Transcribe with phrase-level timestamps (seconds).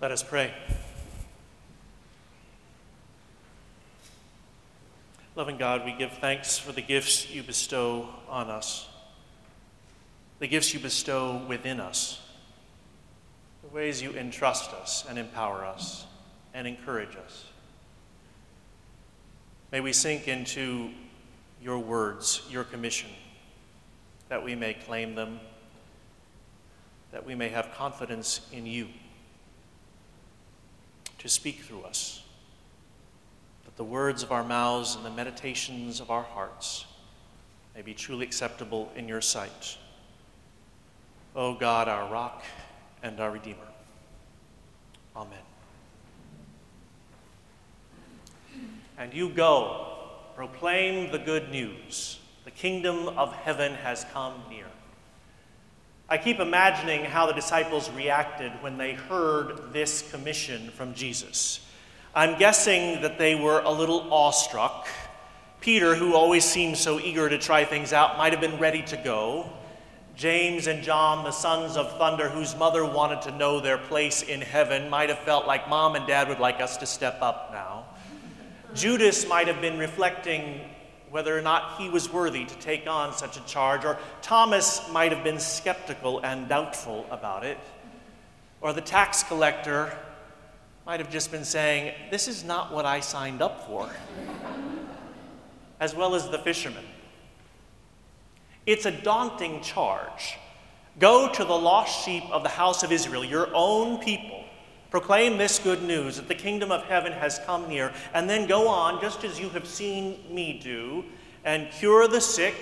[0.00, 0.54] Let us pray.
[5.34, 8.86] Loving God, we give thanks for the gifts you bestow on us,
[10.38, 12.20] the gifts you bestow within us,
[13.64, 16.06] the ways you entrust us and empower us
[16.54, 17.46] and encourage us.
[19.72, 20.90] May we sink into
[21.60, 23.10] your words, your commission,
[24.28, 25.40] that we may claim them,
[27.10, 28.86] that we may have confidence in you
[31.18, 32.22] to speak through us
[33.64, 36.86] That the words of our mouths and the meditations of our hearts
[37.74, 39.76] may be truly acceptable in your sight.
[41.36, 42.44] O God, our rock
[43.02, 43.58] and our Redeemer.
[45.14, 45.38] Amen.
[48.96, 49.86] And you go,
[50.34, 52.18] proclaim the good news.
[52.44, 54.66] The kingdom of heaven has come near.
[56.10, 61.60] I keep imagining how the disciples reacted when they heard this commission from Jesus.
[62.14, 64.88] I'm guessing that they were a little awestruck.
[65.60, 68.96] Peter, who always seemed so eager to try things out, might have been ready to
[68.96, 69.52] go.
[70.16, 74.40] James and John, the sons of thunder, whose mother wanted to know their place in
[74.40, 77.84] heaven, might have felt like mom and dad would like us to step up now.
[78.74, 80.62] Judas might have been reflecting
[81.10, 85.12] whether or not he was worthy to take on such a charge, or Thomas might
[85.12, 87.58] have been skeptical and doubtful about it,
[88.60, 89.96] or the tax collector
[90.86, 93.90] might have just been saying, This is not what I signed up for,
[95.80, 96.84] as well as the fishermen.
[98.66, 100.36] It's a daunting charge.
[100.98, 104.44] Go to the lost sheep of the house of Israel, your own people.
[104.90, 108.68] Proclaim this good news that the kingdom of heaven has come near, and then go
[108.68, 111.04] on, just as you have seen me do,
[111.44, 112.54] and cure the sick,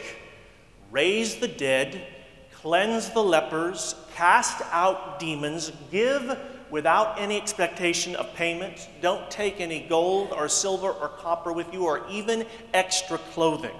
[0.91, 2.05] raise the dead,
[2.52, 6.36] cleanse the lepers, cast out demons, give
[6.68, 8.88] without any expectation of payment.
[9.00, 13.77] Don't take any gold or silver or copper with you or even extra clothing.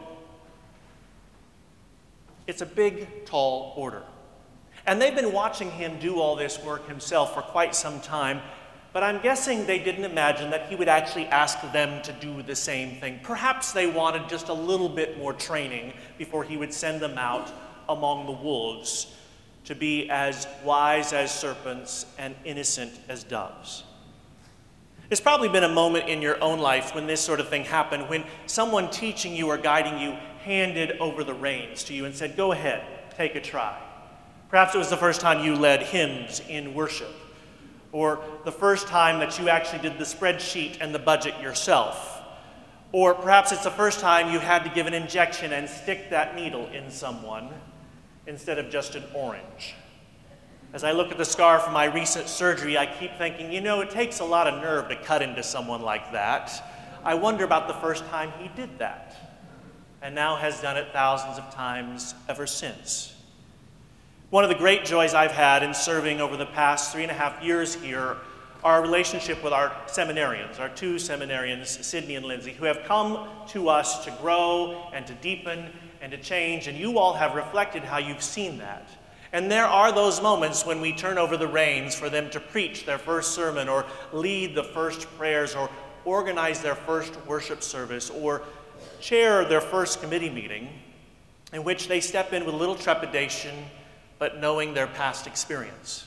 [2.47, 4.05] It's a big, tall order.
[4.87, 8.41] And they've been watching him do all this work himself for quite some time,
[8.93, 12.55] but I'm guessing they didn't imagine that he would actually ask them to do the
[12.55, 13.19] same thing.
[13.23, 17.53] Perhaps they wanted just a little bit more training before he would send them out
[17.89, 19.13] among the wolves
[19.65, 23.83] to be as wise as serpents and innocent as doves.
[25.09, 28.09] There's probably been a moment in your own life when this sort of thing happened,
[28.09, 30.13] when someone teaching you or guiding you
[30.45, 32.83] handed over the reins to you and said, Go ahead,
[33.17, 33.86] take a try.
[34.49, 37.15] Perhaps it was the first time you led hymns in worship,
[37.93, 42.23] or the first time that you actually did the spreadsheet and the budget yourself.
[42.93, 46.37] Or perhaps it's the first time you had to give an injection and stick that
[46.37, 47.51] needle in someone
[48.27, 49.75] instead of just an orange.
[50.73, 53.81] As I look at the scar from my recent surgery, I keep thinking, you know,
[53.81, 56.53] it takes a lot of nerve to cut into someone like that.
[57.05, 59.17] I wonder about the first time he did that,
[60.03, 63.16] and now has done it thousands of times ever since.
[64.31, 67.15] One of the great joys I've had in serving over the past three and a
[67.15, 68.17] half years here
[68.65, 73.69] our relationship with our seminarians, our two seminarians, Sydney and Lindsay, who have come to
[73.69, 75.71] us to grow and to deepen
[76.01, 78.89] and to change, and you all have reflected how you've seen that.
[79.33, 82.85] And there are those moments when we turn over the reins for them to preach
[82.85, 85.71] their first sermon, or lead the first prayers, or
[86.05, 88.43] organize their first worship service, or
[89.01, 90.69] chair their first committee meeting,
[91.53, 93.55] in which they step in with a little trepidation,
[94.19, 96.07] but knowing their past experience.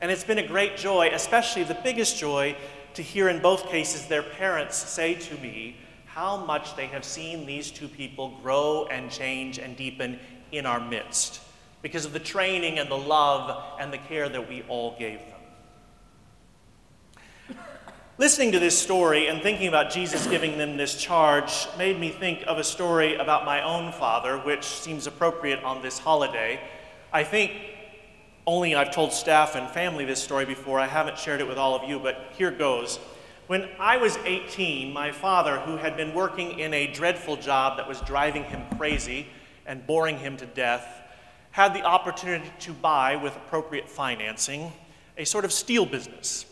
[0.00, 2.56] And it's been a great joy, especially the biggest joy,
[2.94, 7.44] to hear in both cases their parents say to me, how much they have seen
[7.44, 10.18] these two people grow and change and deepen
[10.50, 11.40] in our midst
[11.82, 15.36] because of the training and the love and the care that we all gave them.
[18.18, 22.44] Listening to this story and thinking about Jesus giving them this charge made me think
[22.46, 26.58] of a story about my own father, which seems appropriate on this holiday.
[27.16, 27.52] I think
[28.46, 30.78] only I've told staff and family this story before.
[30.78, 32.98] I haven't shared it with all of you, but here goes.
[33.46, 37.88] When I was 18, my father, who had been working in a dreadful job that
[37.88, 39.28] was driving him crazy
[39.64, 40.86] and boring him to death,
[41.52, 44.70] had the opportunity to buy, with appropriate financing,
[45.16, 46.44] a sort of steel business.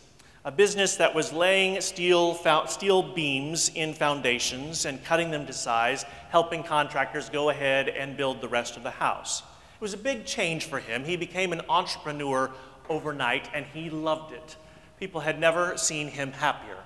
[0.45, 2.33] A business that was laying steel,
[2.65, 8.41] steel beams in foundations and cutting them to size, helping contractors go ahead and build
[8.41, 9.43] the rest of the house.
[9.75, 11.03] It was a big change for him.
[11.03, 12.49] He became an entrepreneur
[12.89, 14.55] overnight and he loved it.
[14.99, 16.77] People had never seen him happier.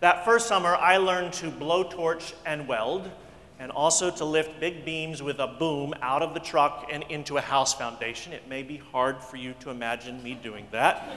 [0.00, 3.10] That first summer, I learned to blowtorch and weld,
[3.58, 7.36] and also to lift big beams with a boom out of the truck and into
[7.36, 8.32] a house foundation.
[8.32, 11.08] It may be hard for you to imagine me doing that.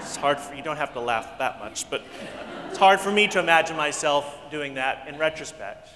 [0.00, 2.02] It's hard for you don't have to laugh that much, but
[2.68, 5.90] it's hard for me to imagine myself doing that in retrospect.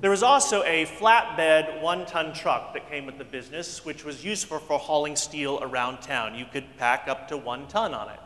[0.00, 4.24] There was also a flatbed one ton truck that came with the business, which was
[4.24, 6.36] useful for hauling steel around town.
[6.36, 8.20] You could pack up to one ton on it.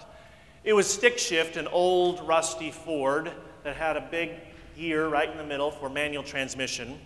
[0.65, 3.33] It was stick shift, an old rusty Ford
[3.65, 4.33] that had a big
[4.77, 6.99] gear right in the middle for manual transmission.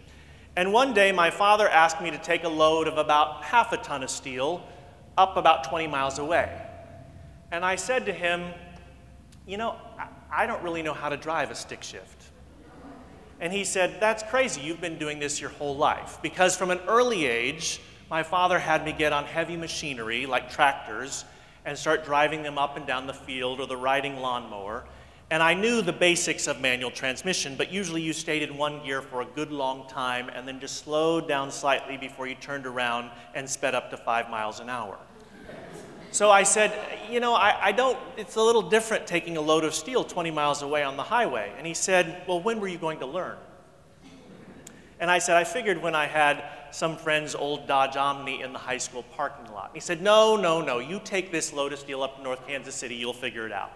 [0.56, 3.76] And one day, my father asked me to take a load of about half a
[3.76, 4.66] ton of steel
[5.16, 6.50] up about 20 miles away.
[7.52, 8.52] And I said to him,
[9.46, 9.76] You know,
[10.28, 12.32] I don't really know how to drive a stick shift.
[13.40, 14.60] And he said, That's crazy.
[14.60, 16.18] You've been doing this your whole life.
[16.22, 17.80] Because from an early age,
[18.10, 21.24] my father had me get on heavy machinery like tractors
[21.64, 24.84] and start driving them up and down the field or the riding lawnmower.
[25.28, 29.02] And I knew the basics of manual transmission, but usually you stayed in one gear
[29.02, 33.10] for a good long time and then just slowed down slightly before you turned around
[33.34, 34.96] and sped up to five miles an hour.
[36.12, 36.72] So I said,
[37.10, 40.30] You know, I, I, don't, it's a little different taking a load of steel 20
[40.30, 41.52] miles away on the highway.
[41.56, 43.36] And he said, Well, when were you going to learn?
[44.98, 48.58] And I said, I figured when I had some friend's old Dodge Omni in the
[48.58, 49.70] high school parking lot.
[49.74, 52.74] He said, No, no, no, you take this load of steel up to North Kansas
[52.74, 53.72] City, you'll figure it out.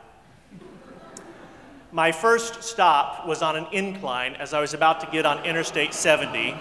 [1.92, 5.92] My first stop was on an incline as I was about to get on Interstate
[5.92, 6.54] 70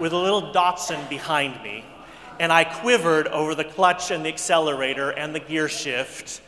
[0.00, 1.84] with a little Datsun behind me
[2.40, 6.40] and I quivered over the clutch and the accelerator and the gear shift.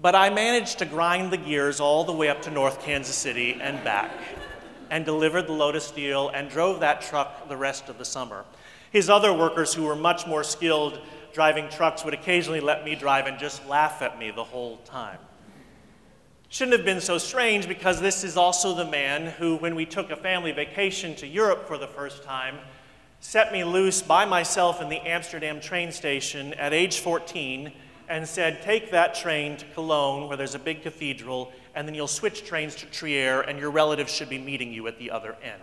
[0.00, 3.58] But I managed to grind the gears all the way up to North Kansas City
[3.60, 4.10] and back,
[4.90, 8.44] and delivered the Lotus deal and drove that truck the rest of the summer.
[8.90, 11.00] His other workers, who were much more skilled
[11.32, 15.18] driving trucks, would occasionally let me drive and just laugh at me the whole time.
[16.50, 20.10] Shouldn't have been so strange because this is also the man who, when we took
[20.10, 22.58] a family vacation to Europe for the first time,
[23.22, 27.72] set me loose by myself in the Amsterdam train station at age 14
[28.08, 32.08] and said, Take that train to Cologne, where there's a big cathedral, and then you'll
[32.08, 35.62] switch trains to Trier, and your relatives should be meeting you at the other end.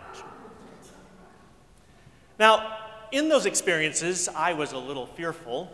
[2.38, 2.78] Now,
[3.12, 5.70] in those experiences, I was a little fearful,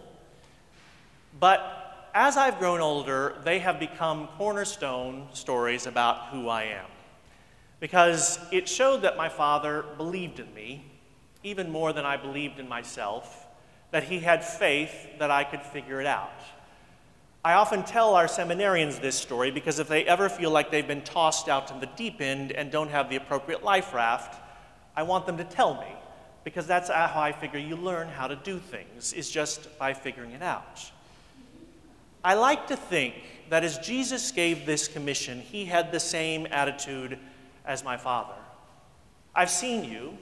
[1.38, 6.86] but as I've grown older, they have become cornerstone stories about who I am.
[7.78, 10.84] Because it showed that my father believed in me
[11.46, 13.46] even more than I believed in myself,
[13.93, 14.90] that he had faith
[15.20, 16.40] that I could figure it out.
[17.44, 21.02] I often tell our seminarians this story because if they ever feel like they've been
[21.02, 24.43] tossed out in the deep end and don't have the appropriate life raft,
[24.96, 25.87] I want them to tell me
[26.43, 30.32] because that's how I figure you learn how to do things, is just by figuring
[30.32, 30.90] it out.
[32.25, 33.14] I like to think
[33.50, 37.20] that as Jesus gave this commission, he had the same attitude
[37.64, 38.34] as my Father.
[39.32, 40.19] I've seen you,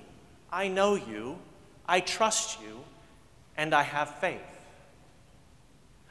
[0.55, 1.37] I know you,
[1.85, 2.85] I trust you,
[3.57, 4.41] and I have faith.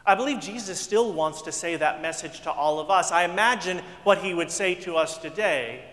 [0.06, 3.14] I believe Jesus still wants to say that message to all of us.
[3.14, 5.86] I imagine what he would say to us today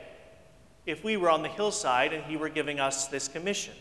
[0.85, 3.75] if we were on the hillside and he were giving us this commission.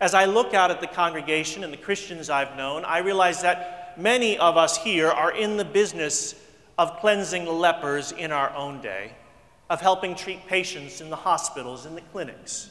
[0.00, 3.94] As I look out at the congregation and the Christians I've known, I realize that
[3.96, 6.34] many of us here are in the business
[6.76, 9.12] of cleansing lepers in our own day,
[9.70, 12.70] of helping treat patients in the hospitals and the clinics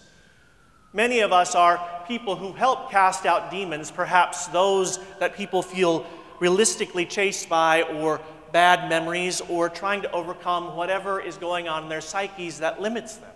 [0.95, 6.06] Many of us are people who help cast out demons, perhaps those that people feel
[6.39, 8.21] realistically chased by, or
[8.53, 13.18] bad memories, or trying to overcome whatever is going on in their psyches that limits
[13.18, 13.33] them,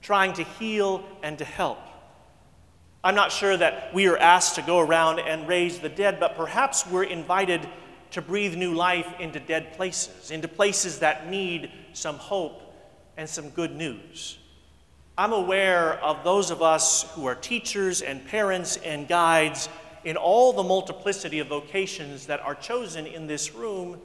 [0.00, 1.78] trying to heal and to help.
[3.04, 6.36] I'm not sure that we are asked to go around and raise the dead, but
[6.36, 7.68] perhaps we're invited
[8.12, 12.62] to breathe new life into dead places, into places that need some hope
[13.18, 14.38] and some good news.
[15.18, 19.68] I'm aware of those of us who are teachers and parents and guides
[20.04, 23.98] in all the multiplicity of vocations that are chosen in this room,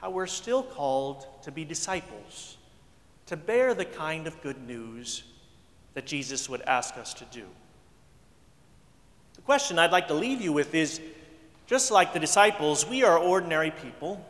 [0.00, 2.56] how we're still called to be disciples,
[3.26, 5.22] to bear the kind of good news
[5.92, 7.44] that Jesus would ask us to do.
[9.34, 10.98] The question I'd like to leave you with is
[11.66, 14.24] just like the disciples, we are ordinary people,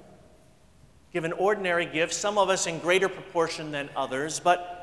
[1.12, 4.77] given ordinary gifts, some of us in greater proportion than others, but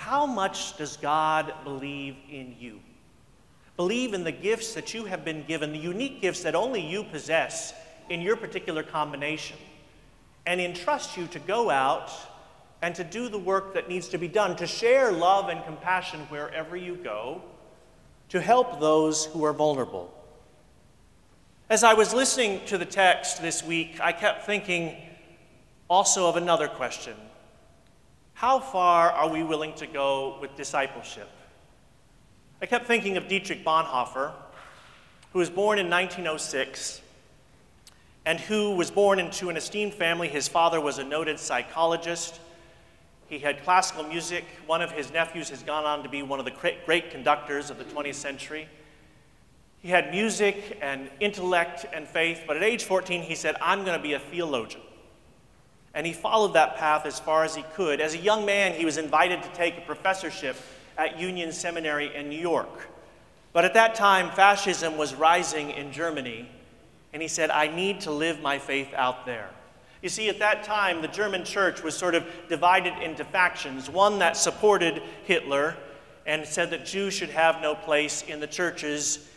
[0.00, 2.80] how much does God believe in you?
[3.76, 7.04] Believe in the gifts that you have been given, the unique gifts that only you
[7.04, 7.74] possess
[8.08, 9.58] in your particular combination,
[10.46, 12.10] and entrust you to go out
[12.80, 16.20] and to do the work that needs to be done, to share love and compassion
[16.30, 17.42] wherever you go,
[18.30, 20.10] to help those who are vulnerable.
[21.68, 24.96] As I was listening to the text this week, I kept thinking
[25.90, 27.16] also of another question
[28.40, 31.28] how far are we willing to go with discipleship?
[32.62, 34.32] I kept thinking of Dietrich Bonhoeffer,
[35.34, 37.02] who was born in 1906
[38.24, 40.26] and who was born into an esteemed family.
[40.26, 42.40] His father was a noted psychologist.
[43.28, 44.46] He had classical music.
[44.64, 47.76] One of his nephews has gone on to be one of the great conductors of
[47.76, 48.68] the 20th century.
[49.80, 53.98] He had music and intellect and faith, but at age 14, he said, I'm going
[53.98, 54.80] to be a theologian.
[55.94, 58.00] And he followed that path as far as he could.
[58.00, 60.56] As a young man, he was invited to take a professorship
[60.96, 62.88] at Union Seminary in New York.
[63.52, 66.48] But at that time, fascism was rising in Germany,
[67.12, 69.50] and he said, I need to live my faith out there.
[70.02, 74.20] You see, at that time, the German church was sort of divided into factions one
[74.20, 75.76] that supported Hitler
[76.26, 79.28] and said that Jews should have no place in the churches,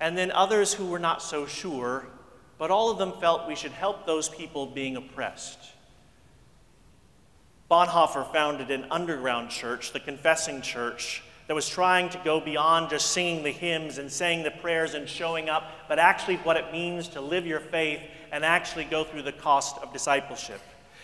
[0.00, 2.06] and then others who were not so sure,
[2.58, 5.73] but all of them felt we should help those people being oppressed.
[7.70, 13.10] Bonhoeffer founded an underground church, the Confessing Church, that was trying to go beyond just
[13.10, 17.08] singing the hymns and saying the prayers and showing up, but actually what it means
[17.08, 18.00] to live your faith
[18.32, 20.60] and actually go through the cost of discipleship.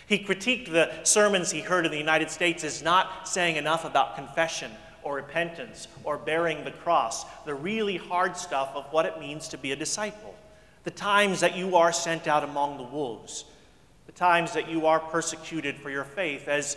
[0.07, 4.17] He critiqued the sermons he heard in the United States as not saying enough about
[4.17, 4.71] confession
[5.03, 9.59] or repentance or bearing the cross, the really hard stuff of what it means to
[9.59, 10.35] be a disciple.
[10.85, 13.45] The times that you are sent out among the wolves,
[14.11, 16.77] the times that you are persecuted for your faith, as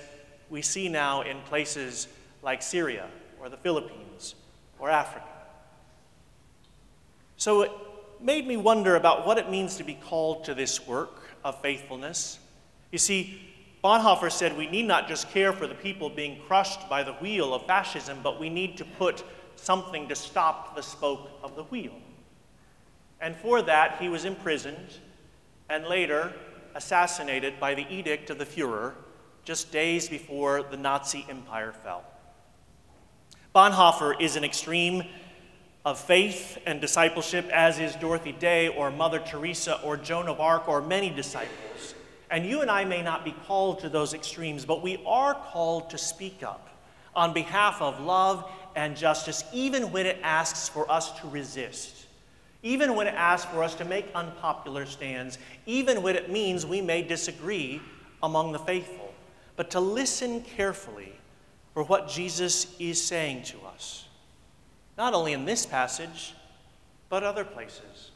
[0.51, 2.07] we see now in places
[2.43, 3.07] like Syria
[3.41, 4.35] or the Philippines
[4.77, 5.25] or Africa.
[7.37, 7.71] So it
[8.21, 12.37] made me wonder about what it means to be called to this work of faithfulness.
[12.91, 13.41] You see,
[13.83, 17.55] Bonhoeffer said we need not just care for the people being crushed by the wheel
[17.55, 19.23] of fascism, but we need to put
[19.55, 21.95] something to stop the spoke of the wheel.
[23.19, 24.99] And for that, he was imprisoned
[25.67, 26.31] and later
[26.75, 28.93] assassinated by the edict of the Fuhrer
[29.43, 32.03] just days before the Nazi Empire fell.
[33.53, 35.03] Bonhoeffer is an extreme
[35.85, 40.67] of faith and discipleship, as is Dorothy Day or Mother Teresa or Joan of Arc
[40.69, 41.93] or many disciples.
[42.31, 45.89] And you and I may not be called to those extremes, but we are called
[45.91, 46.69] to speak up
[47.15, 52.02] on behalf of love and justice, even when it asks for us to resist,
[52.63, 56.82] even when it asks for us to make unpopular stands, even when it means we
[56.82, 57.82] may disagree
[58.24, 59.13] among the faithful,
[59.58, 61.13] but to listen carefully
[61.74, 64.08] for what Jesus is saying to us,
[64.98, 66.34] not only in this passage,
[67.10, 68.12] but other places.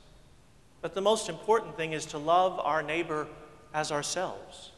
[0.82, 3.28] But the most important thing is to love our neighbor
[3.74, 4.72] as ourselves.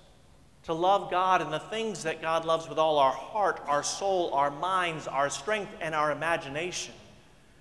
[0.64, 4.34] To love God and the things that God loves with all our heart, our soul,
[4.34, 6.94] our minds, our strength, and our imagination.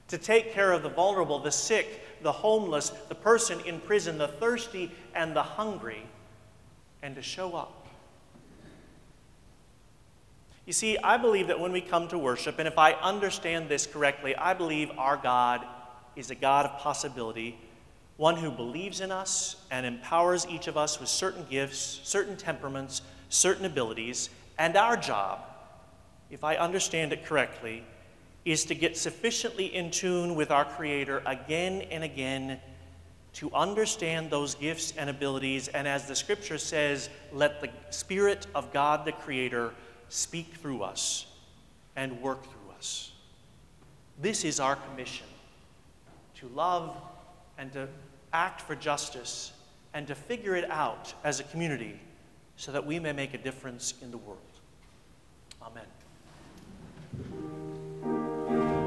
[0.08, 4.28] To take care of the vulnerable, the sick, the homeless, the person in prison, the
[4.28, 6.02] thirsty, and the hungry,
[7.02, 7.86] and to show up.
[10.66, 13.86] You see, I believe that when we come to worship, and if I understand this
[13.86, 15.64] correctly, I believe our God
[16.16, 17.58] is a God of possibility
[18.18, 23.00] one who believes in us and empowers each of us with certain gifts, certain temperaments,
[23.28, 24.28] certain abilities.
[24.58, 25.38] And our job,
[26.28, 27.84] if I understand it correctly,
[28.50, 32.58] is to get sufficiently in tune with our Creator again and again
[33.34, 35.68] to understand those gifts and abilities.
[35.68, 39.74] And as the scripture says, let the Spirit of God the Creator
[40.08, 41.26] speak through us
[41.94, 43.12] and work through us.
[44.20, 45.26] This is our commission
[46.36, 46.96] to love
[47.58, 47.86] and to
[48.32, 49.52] act for justice,
[49.94, 51.98] and to figure it out as a community
[52.56, 54.38] so that we may make a difference in the world.
[55.62, 55.84] Amen.